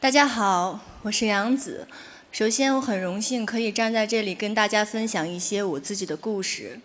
[0.00, 1.88] 大家好，我是杨子。
[2.30, 6.78] 首先，我很荣幸可以站在这里跟大家分享一些我自己的故事。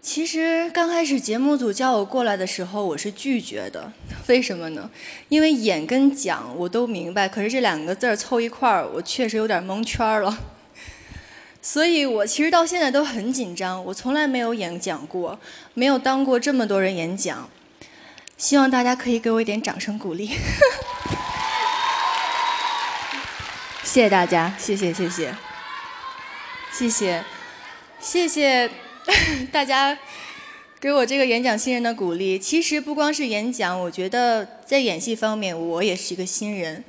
[0.00, 3.92] 其实刚开始节目组叫我过来的时候，我是拒绝的。
[4.28, 4.88] 为什么呢？
[5.28, 10.38] 因为演跟讲我都明白，可是这两个字儿凑一块儿，我确实有点蒙圈了。
[11.60, 13.84] 所以我其实到现在都很紧张。
[13.86, 15.36] 我从来没有演讲过，
[15.74, 17.50] 没有当过这么多人演讲。
[18.38, 20.30] 希望大家可以给我一点掌声鼓励。
[23.92, 25.34] 谢谢大家，谢谢谢谢，
[26.72, 27.22] 谢谢，
[28.00, 28.70] 谢谢
[29.52, 29.98] 大家
[30.80, 32.38] 给我这个演讲新人的鼓励。
[32.38, 36.82] 其实不光是演讲，我觉得在演戏方面我也是一个新人。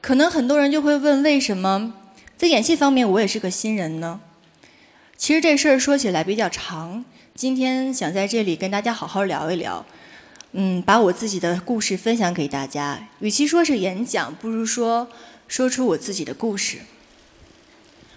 [0.00, 1.92] 可能很多人就会问，为什么
[2.36, 4.20] 在演戏方面我也是个新人呢？
[5.16, 9.84] 其实这事儿说起来比较长，今天想在这里跟大家好好聊一聊。
[10.52, 13.08] 嗯，把我自己的故事分享给大家。
[13.18, 15.08] 与其说是演讲，不如说。
[15.46, 16.78] 说出我自己的故事。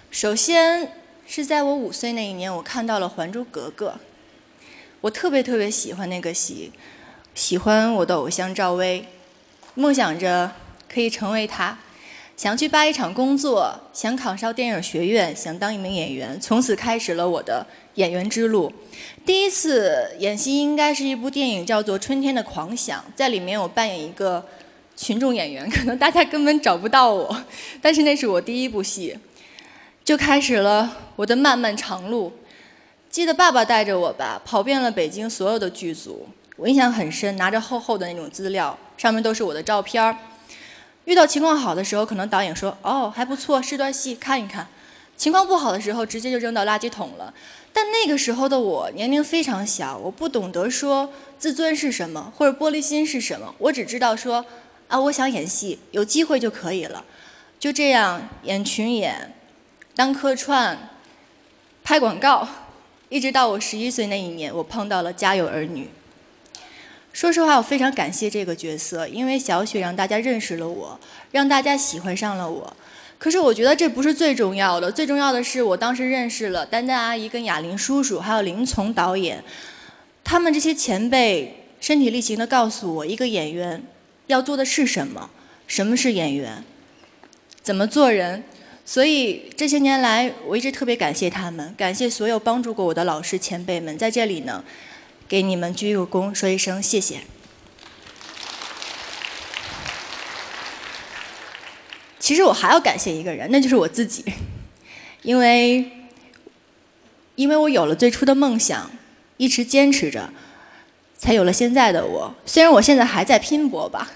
[0.10, 0.94] 首先
[1.28, 3.90] 是在我五岁那一年，我看到了《还珠格格》，
[5.02, 6.72] 我特别特别喜欢那个戏，
[7.36, 9.06] 喜欢我的偶像赵薇，
[9.76, 10.52] 梦想着
[10.92, 11.78] 可以成为她，
[12.38, 18.72] 想去八一厂工作，想考上电影学院，想当一名演员，从此开始了我的演员之路。
[19.26, 24.44] 第一次演戏应该是一部电影，叫做《春天的狂想》，在里面我扮演一个。
[24.98, 27.44] 群众演员 可能大家根本找不到我，
[27.82, 29.18] 但是那是我第一部戏，
[30.04, 32.34] 就开始了我的漫漫长路。
[33.10, 40.18] 记得爸爸带着我吧，跑遍了北京所有的剧组，我印象很深，拿着厚厚的那种资料，上面都是我的照片儿。
[41.06, 44.68] 遇到情况好的时候，可能导演说：“哦，还不错，是段戏，看一看。”
[45.16, 47.34] 情况不好的时候，直接就扔到垃圾桶了。
[47.72, 51.10] 但那个时候的我年龄非常小，我不懂得说
[51.40, 54.46] 自尊是什么，或者玻璃心是什么，我只知道说。
[54.88, 57.04] 啊，我想演戏，有机会就可以了。
[57.60, 59.34] 就这样演群演，
[59.96, 60.90] 当客串，
[61.84, 62.48] 拍广告，
[63.10, 65.86] 一直到我十一岁那一年，我碰到了《家有儿女》。
[67.12, 71.00] 说实话，我非常感谢这个角色，因为小雪让大家认识了我，
[71.32, 72.78] 让大家喜欢上了我。
[73.18, 79.44] 可是我觉得这不是最重要的，最重要的是我当时认识了丹丹阿姨、跟哑铃叔叔，还有林从导演，
[80.24, 83.84] 他们这些前辈身体力行的告诉我，一个演员。
[84.28, 85.30] 要做的是什么？
[85.66, 86.64] 什么是演员？
[87.62, 88.44] 怎么做人？
[88.86, 94.64] 所以这些年来，我一直特别感谢他们，感谢所有帮助过我的老师前辈们，在这里呢，
[95.28, 97.22] 给你们鞠一个躬，说一声谢谢。
[102.20, 104.24] 其实我还要感谢一个人，那就是我自己，
[105.22, 105.92] 因为，
[107.36, 108.90] 因为我有了最初的梦想，
[109.36, 110.30] 一直坚持着。
[111.18, 112.34] 才有了现在的我。
[112.46, 114.12] 虽然我现在还在拼搏吧，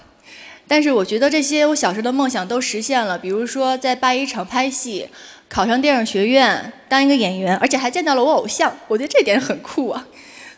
[0.68, 3.18] 但是我觉得这些我小时候的梦想都实现了。
[3.18, 5.08] 比如说在八一厂拍戏，
[5.48, 10.06] 考上电影学院，当一个演员，而且还见到了我偶像，我觉得这点很酷啊。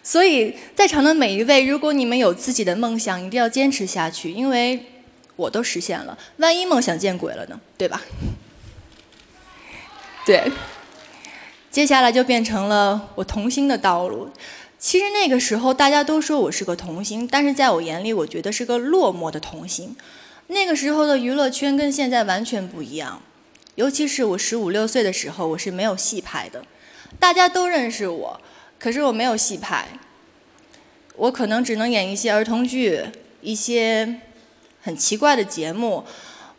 [0.02, 4.84] 所以在场的每一位，如果你们有自己的梦想，一定要坚持下去，因为
[5.36, 6.16] 我都实现了。
[6.36, 7.58] 万一梦想见鬼了呢？
[7.78, 8.02] 对吧？
[10.26, 10.52] 对。
[11.70, 14.30] 接下来就变成了我童星的道路。
[14.84, 19.96] 其实那个时候大家都说我是个童星，但是在我眼里，我觉得是个落寞的童星。
[20.48, 23.22] 那个时候的娱乐圈跟现在完全不一样，
[23.76, 26.62] 尤其是我十五六岁的时候，我是没有戏拍的。
[27.18, 28.38] 大家都认识我，
[28.78, 29.88] 可是我没有戏拍。
[31.16, 33.06] 我可能只能演一些儿童剧，
[33.40, 34.20] 一些
[34.82, 36.04] 很奇怪的节目。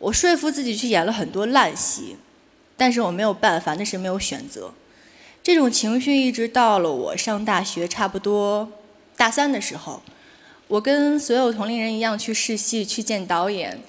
[0.00, 2.16] 我说服自己去演了很多烂戏，
[2.76, 4.74] 但是我没有办法，那是没有选择。
[5.46, 8.68] 这种情绪一直到了我上大学，差不多
[9.16, 10.02] 大三的时候，
[10.66, 13.80] 我跟所有同龄人一样去试戏、去见导演、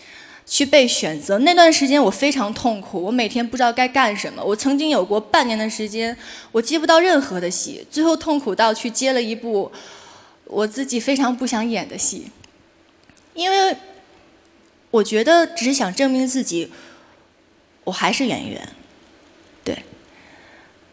[0.45, 1.39] 去被选择。
[1.39, 4.43] 那段时间我非常痛苦，我每天不知道该干什么。
[4.43, 6.15] 我曾经有过半年的时间，
[6.51, 9.71] 我接不到任何的戏，最后痛苦到去接了一部
[10.43, 12.27] 我自己非常不想演的戏，
[13.33, 13.75] 因为
[14.91, 16.71] 我觉得只是想证明自己，
[17.85, 18.69] 我还是演员。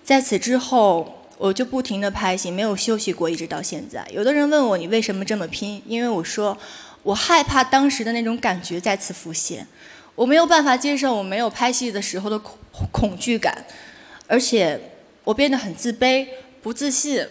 [0.05, 4.07] 在此之后，我就不停的拍戏，没有休息过，一直到现在。
[4.13, 5.83] 有的人问我你为什么这么拼？
[5.87, 6.57] 因为我说
[7.03, 9.67] 我害怕当时的那种感觉再次浮现，
[10.15, 12.59] 我没有办法接受我没有拍戏的时候的恐
[12.93, 13.65] 恐惧感，
[14.27, 14.79] 而且
[15.25, 16.29] 我变得很自卑、
[16.63, 17.27] 不自信，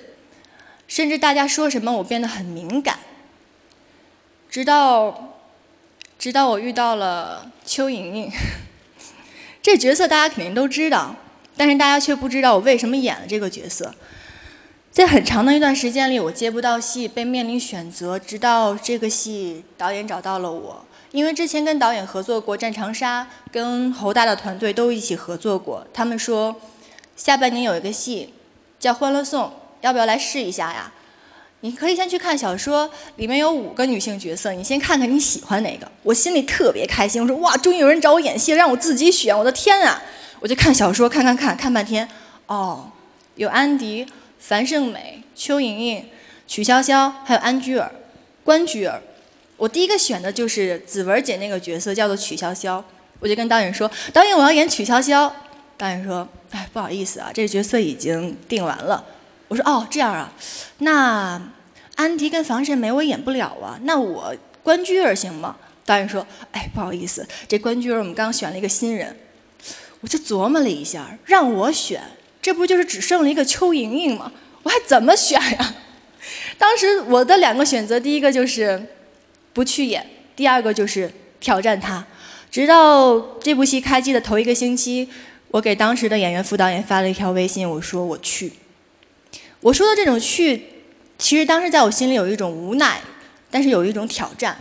[0.88, 2.98] 甚至大家说什么我变得很敏感。
[4.50, 5.38] 直到
[6.18, 8.32] 直到我遇到了邱莹莹，
[9.62, 11.16] 这角色大家肯定都知道。
[11.56, 13.94] 但是大家却不知道我为什么演了这个角色。
[14.92, 25.88] 在很长的一段时间里，我接不到戏，被面临选择，直到这个戏导演找到了我，因为之前跟导演合作过《战长沙》，跟侯大的团队都一起合作过。
[25.92, 26.56] 他们说，
[27.16, 28.36] 下半年有一个戏
[28.80, 29.46] 叫《欢乐颂》，
[29.82, 30.92] 要不要来试一下呀？
[31.62, 35.92] 你可以先去看小说，里面有五个女性角色，你先看看你喜欢哪个。
[36.04, 40.04] 我心里特别开心，我说哇，终于有人找我演戏了，让我自己选，我的天啊！
[40.44, 42.06] 我就看小说，看看看看半天，
[42.48, 42.92] 哦，
[43.36, 44.06] 有安迪、
[44.40, 46.06] 樊胜美、邱莹莹、
[46.46, 47.90] 曲筱绡，还有安居儿、
[48.44, 49.02] 关雎尔。
[49.56, 52.84] 我第一个选的就是子文姐那个角色，叫做曲筱绡。
[53.22, 55.32] 我就跟导演说：“导演，我要演曲筱绡。”
[55.80, 59.02] 导演说：“哎，不好意思啊，这个角色已经定完了。”
[59.48, 60.30] 我说：“哦，这样啊，
[60.80, 61.42] 那
[61.96, 65.56] 安迪跟房胜美我演不了啊，那我关雎尔行吗？”
[65.88, 69.16] 导演说：“哎，不好意思，这关雎尔我们刚选了一个新人。”
[70.04, 72.04] 我就琢磨了一下，让我选，
[72.42, 74.34] 这不就是只剩了一个邱莹莹吗？
[74.64, 75.76] 我还怎么选呀？
[76.60, 78.86] 当时我的两个选择，第一个就是
[79.54, 80.06] 不去演，
[80.36, 81.10] 第二个就是
[81.40, 82.06] 挑战他。
[82.52, 85.08] 直到这部戏开机的头一个星期，
[85.48, 88.52] 我给当时的演员副导演发了一条微信，我说我去。
[89.62, 90.62] 我说的这种去，
[91.18, 93.00] 其实当时在我心里有一种无奈，
[93.50, 94.58] 但是有一种挑战。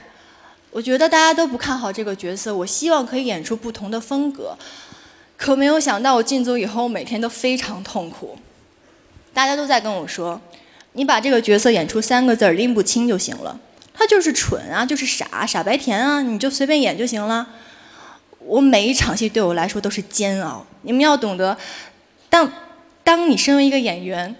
[0.70, 4.56] 我觉得大家都不看好这个角色，我希望可以演出不同的风格。
[5.42, 8.38] 可没有想到，我进组以后我每天都非常痛苦。
[9.34, 10.40] 大家都在跟我说
[10.94, 13.58] ：“你把这个角色演出三个字儿拎不清就行了。”
[13.92, 17.48] 他就是蠢啊，就是傻，傻白甜啊，你就随便演就行了。
[18.38, 20.64] 我每一场戏对我来说都是煎熬。
[20.82, 21.58] 你们要懂得，
[22.30, 22.52] 当
[23.02, 24.32] 当你身为一个演员，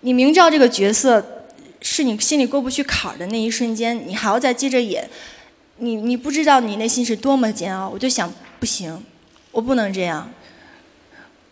[0.00, 1.22] 你明知道这个角色
[1.82, 5.06] 是你心里过不去坎儿的那一瞬间，你还要再接着演，
[5.76, 7.90] 你你不知道你内心是多么煎熬。
[7.90, 9.04] 我就想，不行，
[9.52, 10.30] 我不能这样。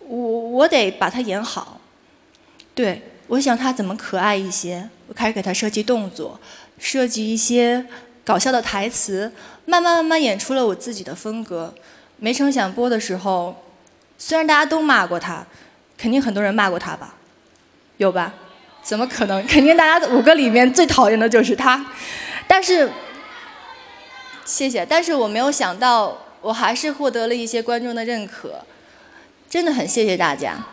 [0.07, 1.81] 我我得把它演好，
[2.75, 6.39] 对我想他怎么可爱一些，我开始给他设计动作，
[6.79, 7.85] 设计一些
[8.25, 9.33] 搞笑的台词，
[9.65, 11.73] 慢慢慢慢演出了我自己的风格。
[12.19, 13.57] 没成想播的时候，
[14.19, 15.47] 虽然大家都骂过他，
[15.97, 17.15] 肯定很多人骂过他吧，
[17.97, 18.35] 有吧？
[18.83, 19.45] 怎么可能？
[19.47, 21.85] 肯定大家五个里面最讨厌的就是他，
[22.47, 22.91] 但是，
[24.45, 28.63] 谢谢，但是我没有想到，我还是获得了一些观众的认可。
[29.49, 30.67] 真的很谢谢大家。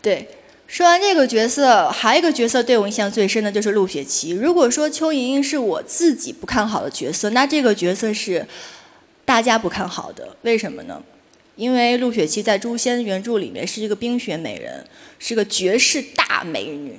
[0.00, 0.28] 对，
[0.66, 4.30] 说完这个角色，还有一个角色对我印象最深的就是陆雪琪。
[4.30, 8.46] 如果说邱莹莹是我自己不看好的角色，那这个角色是
[9.24, 10.36] 大家不看好的。
[10.42, 11.02] 为什么呢？
[11.54, 14.84] 因为陆雪琪在《诛仙》原著里面是一个冰雪美人，
[15.18, 16.98] 是个绝世大美女。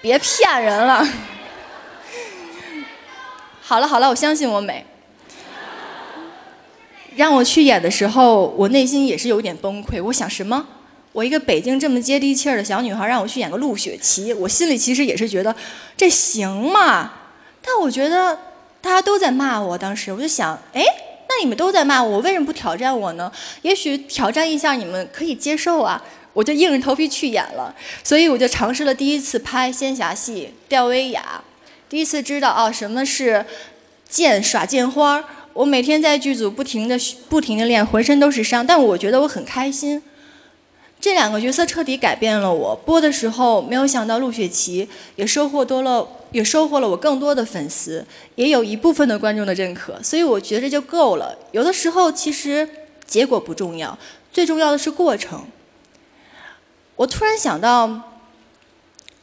[0.00, 1.06] 别骗人了。
[3.60, 4.86] 好了好了，我相信我美。
[7.16, 10.02] 让我去演的时候，我内心也是有点崩溃。
[10.02, 10.66] 我想什么？
[11.12, 15.54] 我一个北京这么接地气儿的小女孩，让我去演个陆雪琪，我心里其实也是觉得
[15.96, 17.12] 这行吗？
[17.60, 18.38] 但我觉得
[18.80, 20.82] 大家都在骂我，当时我就想，哎，
[21.28, 23.30] 那你们都在骂我，我为什么不挑战我呢？
[23.62, 26.00] 也许挑战一下你们可以接受啊！
[26.32, 27.74] 我就硬着头皮去演了，
[28.04, 31.42] 所以我就尝试了第一次拍仙侠戏，吊威亚，
[31.88, 33.44] 第一次知道啊什么是
[34.08, 35.24] 剑耍剑花。
[35.60, 36.98] 我每天在剧组不停的
[37.28, 40.02] 不停的练，浑身都是伤，但我觉得我很开心。
[40.98, 42.74] 这两个角色彻底改变了我。
[42.74, 51.36] 播的时候没有想到陆雪琪也收获多了，也收获了我更多的粉丝，也有一部分的观众的认可，所以我觉得就够了。
[51.52, 52.66] 有的时候其实
[53.04, 53.98] 结果不重要，
[54.32, 55.44] 最重要的是过程。
[56.96, 58.14] 我突然想到，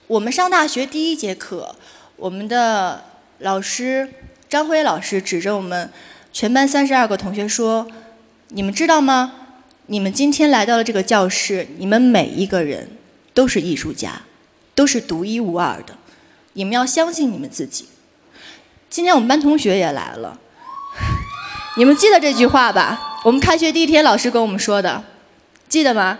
[0.05, 1.75] 我们上大学第一节课，
[2.15, 3.05] 我们的
[3.39, 4.07] 老师
[4.47, 5.89] 张辉老师指着我们。
[6.37, 7.87] 全班三十二个同学说
[8.49, 9.33] ：“你们知道吗？
[9.87, 12.91] 你们今天来到了这个教室，你们每一个人
[13.33, 14.21] 都是艺术家，
[14.75, 15.97] 都是独一无二的。
[16.53, 17.87] 你们要相信你们自己。
[18.87, 20.39] 今天我们班同学也来了，
[21.75, 23.17] 你们记得这句话吧？
[23.23, 25.03] 我们开学第一天老师跟我们说的，
[25.67, 26.19] 记得吗？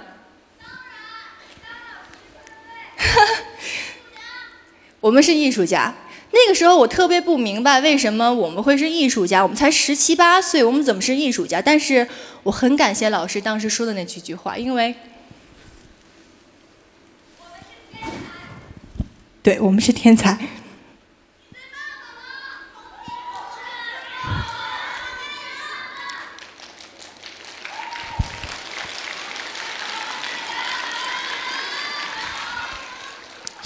[5.00, 5.94] 我们是艺术家。”
[6.32, 11.62] 那个时候我特别不明白为什么我们会是艺术家，我们才十七八岁，我们怎么是艺术家？
[11.62, 12.08] 但是
[12.44, 14.96] 我很感谢老师当时说的那几句话，因为，
[19.42, 20.38] 对我们是天才，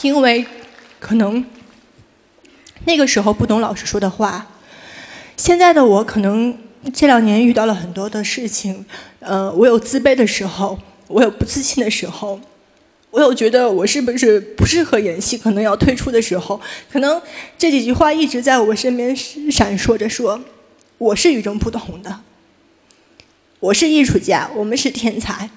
[0.01, 0.45] 因为
[0.99, 1.43] 可能。
[2.85, 4.47] 那个时候不懂老师说的话，
[5.37, 6.57] 现在的我可能
[6.93, 8.85] 这两年遇到了很多的事情，
[9.19, 12.39] 呃，我有自卑的时候，我有不自信的时候，
[13.11, 16.59] 我有觉得我是不是不适合演戏，可能要退出的时候，
[16.91, 17.21] 可能
[17.57, 20.41] 这几句话一直在我身边闪烁着，说
[20.97, 22.21] 我是与众不同的，
[23.59, 25.49] 我是艺术家，我们是天才。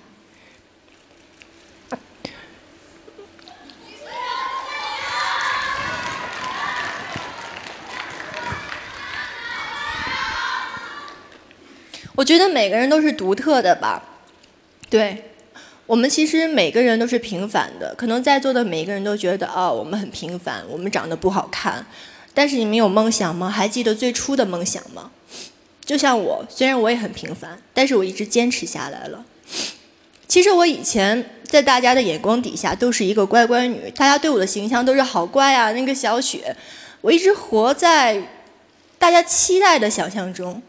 [12.17, 14.03] 我觉得每个人都是独特的吧，
[14.89, 15.33] 对，
[15.85, 17.93] 我们其实每个人都是平凡的。
[17.97, 21.85] 可能在座的每一个人都觉得，哦，我们很平凡，我们长得不好看。
[22.33, 23.51] 但是你们有梦想吗？
[23.51, 25.11] 还记得最初的梦想吗？
[25.85, 29.25] 就像我，虽然我也很平凡，但是我一直坚持下来了。
[30.29, 36.57] 其实我以前在大家的眼光底下都是一个乖乖女，大家对我的形象都是好乖啊，那个小雪。
[37.01, 38.23] 我一直活在
[38.99, 40.63] 大家期待的想象中。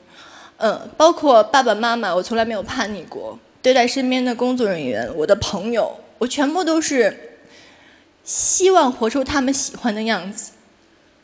[0.57, 3.37] 嗯，包括爸爸妈妈，我从来没有叛逆过。
[3.61, 7.39] 对待身边的工作人员、我的朋友，我全部都是
[8.23, 10.51] 希望活出他们喜欢的样子。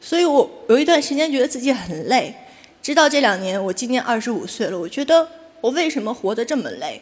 [0.01, 2.33] 所以我有一段时间觉得自己很累，
[2.81, 5.27] 直到这两年，我今年二十五岁了，我觉得
[5.61, 7.01] 我为什么活得这么累？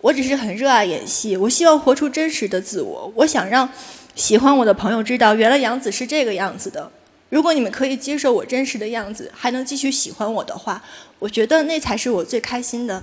[0.00, 3.12] 我只是很热爱演戏，我希望活出真实的自我。
[3.16, 3.68] 我想让
[4.14, 6.90] 喜欢我的朋友知道，原来杨子是这个样子的。
[7.28, 10.82] 如果你们可以接受我真实的样子，还能继续喜欢我的话，
[11.18, 13.02] 我觉得那才是我最开心的。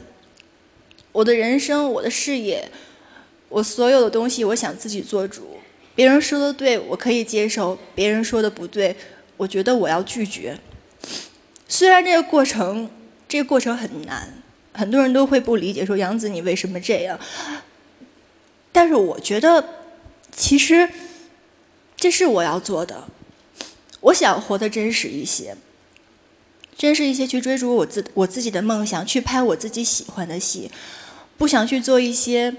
[1.11, 2.71] 我的人生，我的事业，
[3.49, 5.57] 我所有的东西，我想自己做主。
[5.93, 8.95] 别人说的对，我可以接受；别人说的不对，
[9.37, 10.57] 我觉得我要拒绝。
[11.67, 12.89] 虽然这个过程，
[13.27, 14.41] 这个过程很难，
[14.73, 17.19] 很多人都会不理解，说杨子你为什么这样？
[18.71, 19.63] 但是我觉得，
[20.31, 20.89] 其实
[21.95, 23.03] 这是我要做的。
[24.03, 25.55] 我想活得真实一些，
[26.77, 30.69] 真实一些去追逐我自我自己的梦想，去拍我自己喜欢的戏，
[31.37, 32.53] 不想去做一些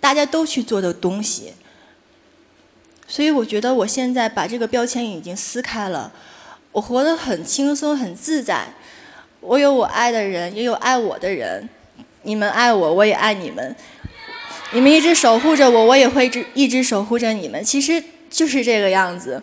[0.00, 1.54] 大家都去做的东西。
[3.06, 6.12] 所以我觉得我现在把这个标签已经撕开了，
[6.72, 8.74] 我活得很轻松很自在。
[9.40, 11.68] 我有我爱的人，也有爱我的人。
[12.22, 13.74] 你们爱我，我也爱你们。
[14.72, 17.62] 你们一直守护着我，我也会一直守护着你们。
[17.62, 19.42] 其实就是这个样子。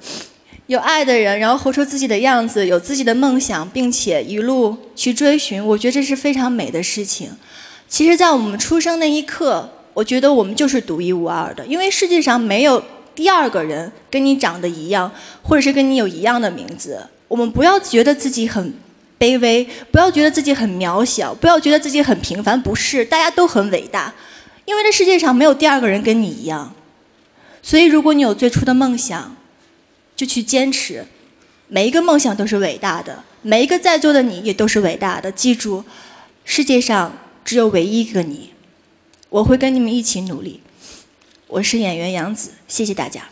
[0.69, 7.31] 有爱的人，然后活出自己的样子，有自己的梦想，并且一路去追寻，我觉得这是非常美的事情。
[7.87, 12.83] 其实，在我们出生那一刻，我觉得我们就是独一无二的，因为世界上没有
[13.15, 15.11] 第二个人跟你长得一样，
[15.41, 17.03] 或者是跟你有一样的名字。
[17.27, 18.71] 我们不要觉得自己很
[19.17, 24.13] 卑微，不要觉得自己很渺小，不要觉得自己很平凡，不是，大家都很伟大，
[24.65, 26.75] 因为这世界上没有第二个人跟你一样。
[27.63, 29.35] 所以，如果你有最初的梦想，
[30.19, 31.05] 就去坚持，
[31.69, 35.31] 每一个梦想都是伟大的，每一个在座的你也都是伟大的。
[35.31, 35.85] 记住，
[36.43, 38.49] 世界上只有唯一一个你，
[39.29, 40.59] 我会跟你们一起努力。
[41.47, 43.29] 我是演员杨子，谢谢大家。